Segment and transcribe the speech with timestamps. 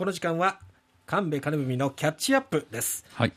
[0.00, 0.58] この時間は
[1.04, 3.04] 神戸金文のキャッチアップです。
[3.12, 3.34] はい、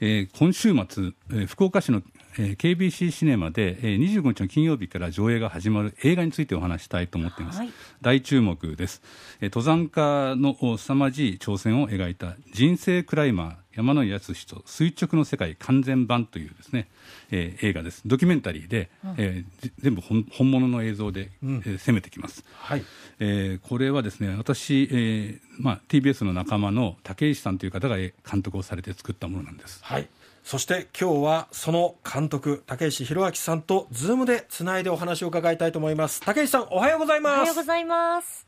[0.00, 2.02] えー今週末、えー福岡市の、
[2.36, 7.70] KBC シネマで、えー25日の金曜日から上映が始まる映画についてお話したいと思っています、はい。
[8.00, 9.02] 大注目です、
[9.40, 16.88] えー登山家のお凄まじい挑戦を描いた人生クライマー山野井康と垂直の世界完全版というですね、
[17.30, 18.02] えー映画です。
[18.06, 22.84] ドキュメンタリーで、えーじ全部本本物の映像で、えー攻めてきます、はい。
[23.18, 29.80] えーこれはですね私、えーまあ、TBS の仲間の竹石さんという方がえー監督をされて作ったものなんです。
[29.82, 30.08] はい
[30.42, 36.20] そして今日はその監督竹石弘明さんとズームでつないでお話を伺いたいと思います。
[36.20, 37.38] 竹石さんおはようございおます。
[37.40, 38.46] はようございます。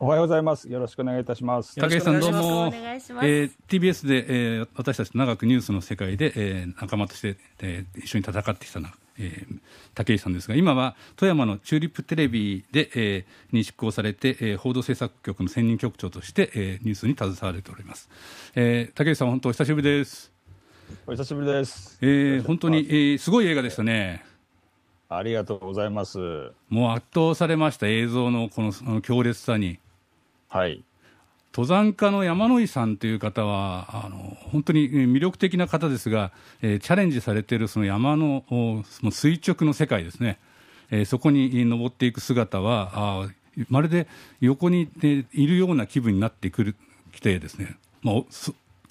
[0.00, 0.68] おはようございます。
[0.70, 1.76] よろしくお願いいたします。
[1.76, 2.48] よろし竹井さんくお願いします。
[2.48, 2.58] どうも。
[2.58, 3.26] よろしくお願いします。
[3.26, 9.58] えー TBS で、えー私たちと長くニュースの世界で、えー仲間として、えー一緒に戦ってきたな、えー
[9.94, 18.08] 竹井さんですが今は富山のチューリップテレビで、えーに執行されて、えー報道制作局の専任局長として、えーニュースに携われております、
[18.54, 20.32] えー竹井さん本当お久しぶりです、
[21.06, 21.98] お久しぶりです。
[22.00, 24.24] えー本当に、えーすごい映画でしたね
[25.08, 26.18] ありがとうございます。
[26.68, 29.78] もう圧倒されました映像のこの強烈さに
[30.48, 30.82] はい。
[31.54, 34.16] 登山家の山野井さんという方は、あの
[34.50, 36.30] 本当にえー魅力的な方ですが、
[36.62, 40.38] えーチャレンジされているその山のおその垂直の世界ですね、
[40.90, 44.06] えーそこに登っていく姿は、あーまるで
[44.40, 46.76] 横に、えーいるような気分になってくる
[47.12, 48.14] きてですね、まあ、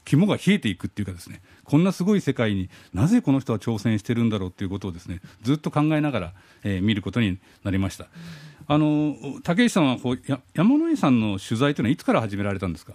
[0.04, 8.08] 肝が冷えていくっていうかですね、こんなすごい世界になぜこの人は挑戦してるんだろうということをですね、ずっと考えながら、えー見ることになりました。
[8.70, 12.94] あの竹石さんはこうや山野井さんの取材というのはいつから始められたんですか？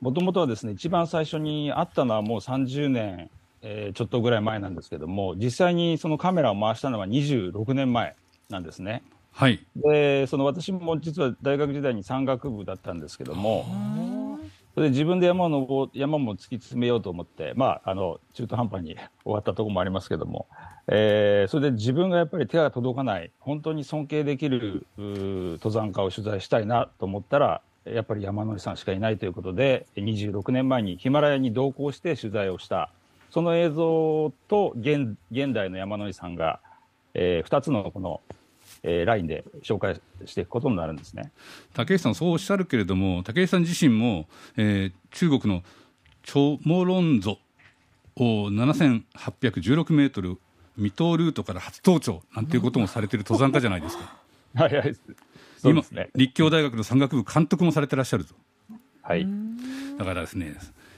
[0.00, 3.30] もともとはですね、一番最初に会ったのはもう30年、
[3.62, 8.16] えーちょっとぐらい前なんですけども、実際にそのカメラを回したのは26年前
[8.48, 9.02] なんですね。
[9.32, 13.64] はい、で、その私も実は大学時代に山岳部だったんですけども、
[14.74, 20.46] それで自分で山を登山も突き詰めようと思って、まあ、あの中途半端に 終わったところもありますけども、
[20.86, 32.90] えーそれで自分がやっぱり手が届かない、本当に尊敬できる登山家を取材したいなと思ったら、やっぱり山野井さんしかいないということで、26年前にヒマラヤに同行して取材をした、
[33.30, 36.60] その映像と現現代の山野井さんが、
[37.14, 38.20] え2つのこの、
[38.82, 41.32] えーラインで紹介していくことになるんですね。
[41.74, 45.62] 竹石さん、そうおっしゃるけれども、竹石さん自身も、えー中国の
[46.22, 47.38] チョモロンゾ
[48.16, 50.38] を7816メートル、
[50.76, 54.16] 未踏ルートから初登頂なんていうこともされてる登山家じゃないですか。
[54.54, 54.94] はいはい。
[55.58, 56.10] そう今ですね。
[56.14, 58.34] 立教大学の山岳部監督もされてらっしゃると。
[59.02, 59.26] はい。
[59.98, 60.54] だからですね、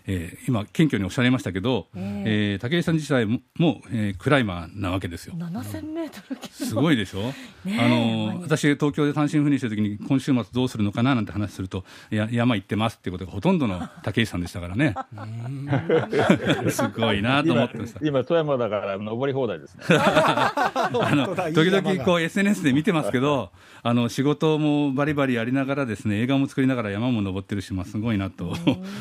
[0.06, 5.34] えー今、謙虚におっしゃいましたけど、えー竹井さん自体もも、えークライマーなわけですよ。
[5.36, 6.40] 7000メートル。
[6.50, 7.22] すごいでしょ、
[7.64, 7.78] ねえ。
[7.80, 14.94] あの私、東京で単身赴任してる時に、今週末どうするのかななんて話すると、いや山行ってますっていうことがほとんどの 竹井さんでしたからね、
[16.70, 18.00] すごいなと思ってました。
[18.04, 19.84] 今、富山だから登り放題ですね。
[19.88, 20.80] あ
[21.14, 23.50] の時々こう SNS で見てますけど、
[23.82, 28.54] あの仕事もバリバリやりながらですね、映画も作りながら山も登ってるし、まあ、すごいなと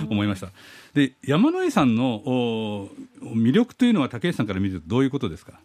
[0.10, 0.48] 思いました。
[0.94, 2.90] で、山野井さんのお
[3.22, 5.60] 魅力というのは竹井さんから見るとどういうことですか？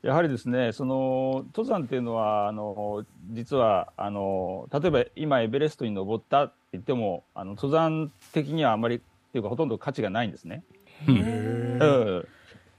[0.00, 8.98] やはりですね、その登山っていうのは、あの実はあの例えば今、エベレストに登ったって言っても、あの登山的にはあまりっ
[9.32, 10.62] ていうか、ほとんど価値がないんですね。
[11.08, 12.24] うん。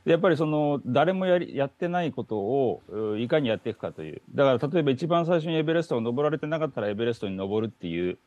[0.06, 8.18] でやっぱりその誰もやりやってないことをういかにやっていくかという、だから例えば一番最初にエベレストを登られてなかったら、エベレストに登るっていう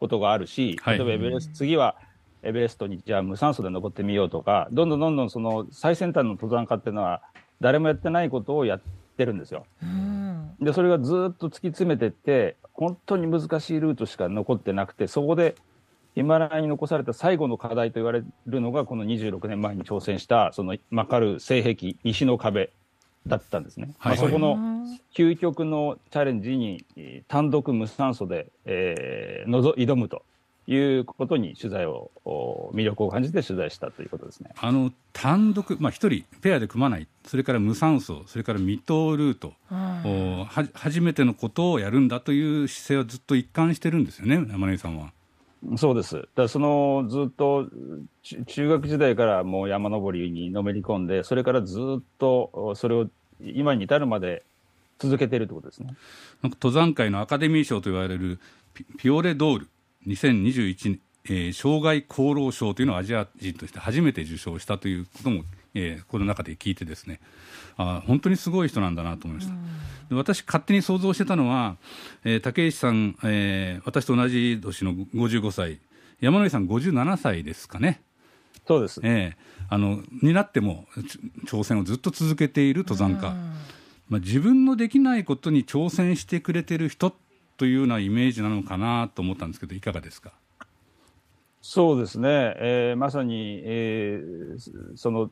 [0.00, 0.98] ことがあるし、はい。
[0.98, 1.94] 例えばエベレス次は
[2.42, 7.22] エベレストにじゃあ無酸素で登ってみようとか、どんどんどんどんその最先端の登山家っていうのは、
[7.60, 8.80] 誰もやってないことをやっ
[9.16, 9.66] てるんですよ。
[9.82, 15.54] うんで、それがずっと突き詰めてって、本当に難しいルートしか残ってなくて、そこで
[16.14, 22.70] ヒマラヤに残された最後の課題と言われるのが、この26年前に挑戦した、そのマカル西壁、石の壁
[23.26, 23.92] だったんですね。
[23.98, 24.58] はいまあ、そこの
[25.14, 30.22] 究極のチャレンジにえー単独無酸素で、えーのぞ挑むと
[30.74, 34.50] いうことに取材を、お魅力を感じて取材したということですね。
[34.56, 39.52] あの単独、まあ、一人ペアで組まない、それから無酸素、それから未踏ルート、
[40.04, 45.12] おは初めてのことをやるんだという姿勢はずっと一貫してるんですよね、山根さんは。
[45.76, 46.14] そうです。
[46.14, 47.66] だからそのずっと
[48.22, 53.08] ち中学時代からもう山登りにのめり込んで、それからずっとおそれを
[53.42, 54.44] 今に至るまで
[55.00, 55.96] 続けているということですね。
[56.42, 58.38] なんか登山界のアカデミー賞と言われる
[58.72, 59.68] ピピオレドール
[60.06, 65.44] 2021、えー、障害功労賞というのをアジア人として初めて受賞したということも
[65.74, 67.20] えーこの中で聞いてですね
[67.76, 69.54] あ本当にすごい人なんだなと思いました、
[70.08, 71.76] で私勝手に想像してたのは、
[72.24, 75.78] えー竹石さん、えー私と同じ年の55歳
[76.20, 78.02] 山野井さん57歳ですかね。
[78.66, 79.00] そうです。
[79.02, 83.34] ええあのになってもち挑戦をずっと続けている登山家、
[84.08, 87.14] まあ、自分のできないことに挑戦してくれてる人
[87.60, 90.32] というようなイメージなのかなと思ったんですけどいかがですか？
[91.60, 95.28] そうですね、えーまさに、えーその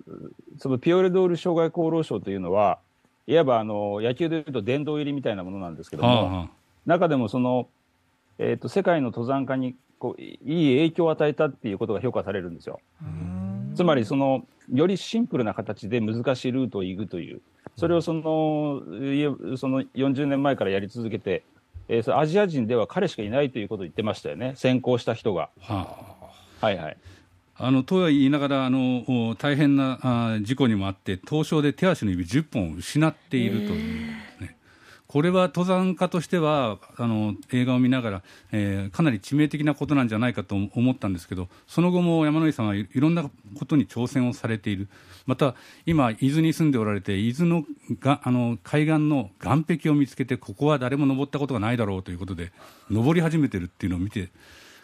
[0.58, 2.80] そのピオレドール障害厚労省というのは、
[3.26, 6.48] いわばあの野球でいうと殿堂入りみたいなものなんですけども、はあ
[6.84, 7.66] 中でもその、
[8.38, 12.80] えー、と世界の登山家にこういい影響を与えたっていうことが評価されるんですよ。
[13.74, 17.40] つまりその、よりシンプルな形で難しいルートを行くという、
[17.76, 18.82] それをその
[19.14, 21.42] いえその40年前からやり続けて、
[21.88, 25.48] えーアジア人では彼しかいないということを言ってましたよね、先行した人が。
[25.60, 25.96] は
[26.60, 26.66] あ。
[26.66, 26.96] はいはい。
[27.60, 34.27] あのとは言いながらあのお大変なあ事故にもあって凍傷で手足の指10本を失っているという、ね、
[35.08, 38.22] これは登山家としてはあの映画を見ながら、
[38.52, 44.88] えーかなり致命的なことなんじゃないかと思ったんですけどその後も山野井さんはいろんなことに挑戦をされている
[45.26, 45.54] また
[45.86, 47.64] 今伊豆に住んでおられて伊豆の
[48.00, 52.52] があの海岸の岸壁を見つけてここは誰も登ったことがないだろうということで
[52.90, 54.30] 登り始めてるっていうのを見て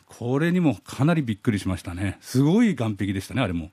[0.07, 2.19] これにもかなりびっくりしましたね。
[2.21, 3.71] すごい岸壁でしたね、あれも。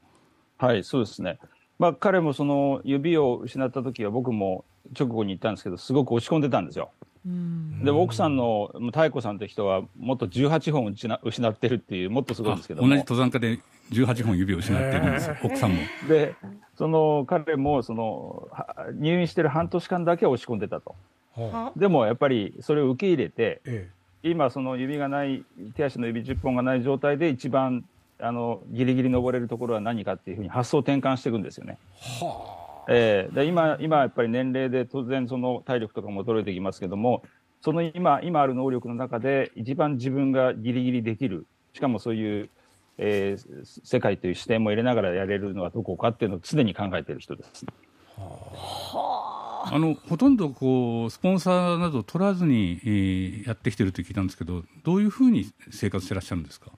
[0.57, 1.39] はい、そうですね。
[1.77, 4.65] まあ、彼もその指を失った時は僕も
[4.97, 6.91] 直後に行ったんですけど、すごく落ち込んでたんですよ。
[7.83, 13.59] でも奥さんの妙子さんという人は、もっと18本失失ってるっていう、もっとすごいんですけど同じ、登山家で
[13.91, 15.77] 18本指を失っているんですよ、奥さんも。
[16.09, 16.35] で
[16.75, 20.95] その彼もそのは入院してる半年間だけは落ち込んでたと。
[21.35, 23.89] はでもやっぱりそれを受け入れて、え
[24.23, 25.43] 今、その指がない、
[25.75, 27.83] 手足の指10本がない状態で、一番
[28.19, 31.77] あのギリギリ登れるところは何かっていうふうに発想転換していくんですよね。
[32.21, 37.23] えはえーで今、今やっぱり年齢で当然その体力とかも衰えてきますけども、
[37.61, 42.49] その今今ある能力の中で一番自分がギリギリできる、しかもそういう、
[42.97, 47.65] えー世界という視点も入れながらやれるのはどこかっていうのを常に考えている人です。
[48.17, 56.71] あのほとんどこうスポンサーなど取らずに、えーやってきてるって聞いたんですけど、どういうふうに生活してらっしゃるんですか？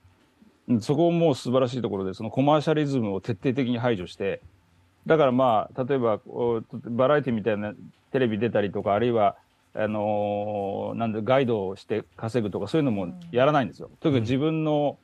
[0.68, 4.42] うんそこも素晴らしいところで、そのコマーシャリズムを徹底的に排除して、
[5.06, 6.20] だからまあ、例えば
[6.86, 7.74] バラエティみたいな
[8.10, 9.36] テレビ出たりとか、あるいは、
[9.74, 13.90] あのーなんでガイドをして稼ぐとか、そういうのもやらないんですよ。
[14.00, 14.98] とにかく自分の,、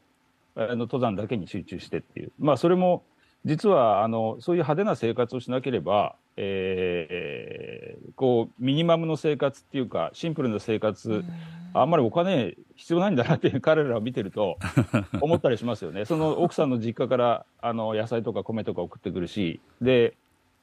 [0.55, 3.03] あの登山だけに集中してっていう、まあ、それも
[3.45, 11.25] 実はあのそういう派手な生活をしなければ、えーこうミニマムの生活っていうか、シンプルな生活、
[11.73, 14.59] あんまりお金必要ないんだなっていう彼らを見てると
[15.21, 16.07] 思ったりしますよね。
[16.07, 20.15] その奥さんの実家からあの野菜とか米とか送ってくるし、で、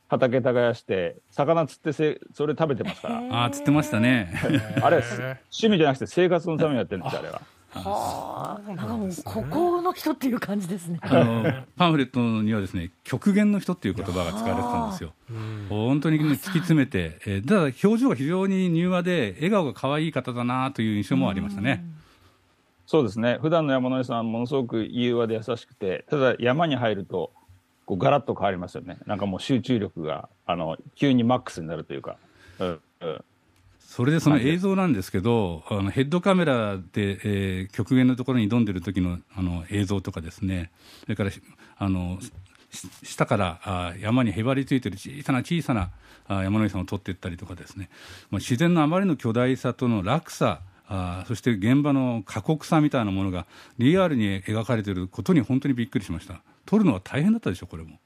[0.09, 3.21] 畑耕して、魚釣ってせそれ食べてますから。
[3.41, 4.33] ああ、つってましたね。
[4.81, 7.41] あれ、趣味じゃなくて生活のためにやってるんですよ、あれは。
[7.69, 10.99] はあ、なんかもう、ここの人っていう感じですね。
[11.01, 11.43] あの
[11.75, 15.13] パンフレットにはですね極限の人っていう言葉が使われてたんですよ。
[15.69, 21.83] 本当に、ね、突き詰めて、えーただ表情が非常に柔和で笑顔が可愛い方だなという印象もありましたね。
[22.87, 23.37] そうですね。
[23.41, 27.31] 普段の山野井さん、ものすごく柔和で優しくて、ただ山に入ると、
[27.85, 28.97] こうガラッと変わりますよね。
[29.05, 32.15] なんかもう集中力が、あの、急にマックスになるというか。
[32.59, 33.23] うん、うん。
[33.77, 40.71] それでその映像なんですけど、あのヘッドカメラで、えー極限のところに挑んでる時のあの映像とかですね、
[41.03, 41.31] それから
[41.77, 42.19] あの
[42.69, 45.91] し下からあ山にへばりついてる小さな小さな
[46.27, 47.89] あ山野井さんを撮っていったりとかですね、
[48.29, 50.59] まあ、自然のあまりの巨大さとの落差、
[50.89, 53.45] あそして現場の過酷さみたいなものが
[53.77, 56.41] リアルに描かれていることに本当にびっくりしました。
[56.65, 57.99] 撮るのは大変だったでしょ、これも。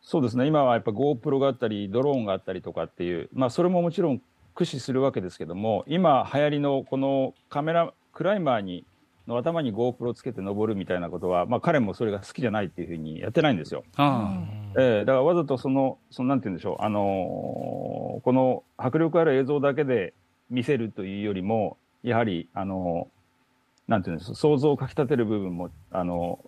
[0.00, 0.46] そうですね。
[0.46, 4.20] 今はやっぱ GoPro があったり、ドローンがあったりとかっていう、まあそれももちろん
[4.54, 8.84] 駆使するわけですけども、今流行りのこのカメラ、クライマーに、
[9.26, 13.82] の頭に GoPro つけて登るみたいなことは、まあ彼もそれが好きじゃないっていうふうにやってないんですよ。
[13.96, 14.44] あ
[14.78, 20.14] ええだからわざとその、そのなんて言うんでしょう、あのーこの迫力ある映像だけで
[20.50, 23.08] 見せるというよりも、やはり、あの
[23.88, 26.38] なんていうんですか、想像をかき立てる部分も、あの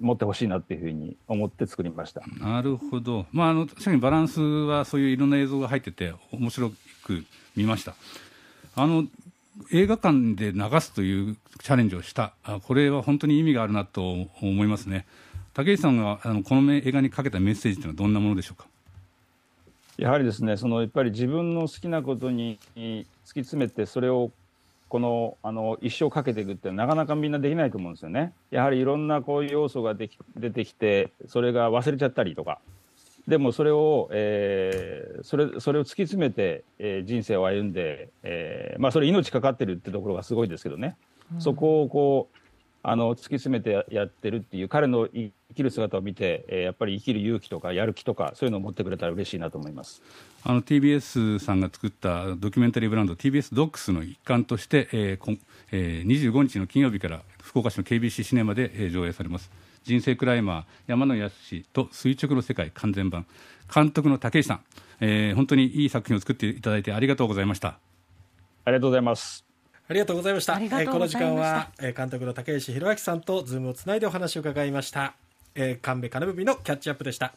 [0.00, 2.22] 持ってほしいなっていうふうに思って作りました。
[2.40, 6.70] なるほど、まあ、あの確かにバランスはそういういろんな映像が入ってて、面白
[7.02, 7.24] く
[7.56, 7.94] 見ました。
[8.76, 9.04] あの
[9.72, 15.04] 映画館で流すというチャレンジをした、あこれは本当に意味があるなと思いますね。
[15.52, 18.68] 竹内さんがあのこの映画にかけたメッセージというのはどんなものでしょうか？
[19.98, 23.06] やはりですね、そのやっぱり自分の好きなことに突き
[23.40, 24.30] 詰めて、それを
[24.88, 28.32] このあの一生かけていくってなかなかみんなできないと思うんですよね。
[28.52, 32.60] やはりいろんなこういう要素ができ出てきて、それが忘れちゃったりとか、
[33.26, 40.96] でもそれを、えー、それそれを突き詰めて、えー、人生を歩んで、えーまあ、それ命かかってるってところがすごいですけどね、
[41.34, 42.38] うん、そこをこう
[42.82, 50.02] あの突き詰めてやってるっていう彼の生きる姿を見て、えー、やっぱり生きる勇気とかやる気とかそういうのを持ってくれたら嬉しいなと思います。
[50.44, 55.38] あの TBS さんが作ったドキュメンタリーブランド TBS ドックスの一環として、えー
[55.72, 59.50] えー、25日の金曜日から福岡市の KBC シネマで、えー、上映されます。
[59.84, 63.26] 人生クライマー山野康と垂直の世界完全版。
[63.72, 64.60] 監督の武井さん、
[65.00, 67.78] えー、本当にいい作品を作っていただいてありがとうございました。
[68.64, 69.47] ありがとうございます
[69.90, 70.58] ありがとうございました。
[70.60, 75.14] えー、この時間は、えー、監督の竹石弘明さんとズームをつないでお話を伺いました。
[75.54, 77.32] えー、神戸金部のキャッチアップでした。